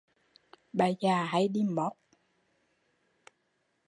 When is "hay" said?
1.31-1.45